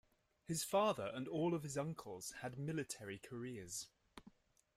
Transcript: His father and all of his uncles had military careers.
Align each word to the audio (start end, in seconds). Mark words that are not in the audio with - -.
His 0.45 0.63
father 0.63 1.11
and 1.13 1.27
all 1.27 1.53
of 1.53 1.61
his 1.61 1.77
uncles 1.77 2.31
had 2.41 2.57
military 2.57 3.19
careers. 3.19 3.87